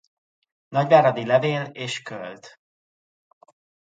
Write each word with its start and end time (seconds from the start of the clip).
Nagyváradi 0.69 1.25
levél 1.25 1.61
és 1.71 2.01
költ. 2.01 2.59